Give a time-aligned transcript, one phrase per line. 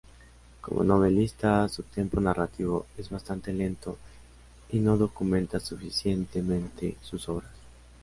[0.61, 3.99] Como novelista su tempo narrativo es bastante lento
[4.71, 7.51] y no documenta suficientemente sus obras.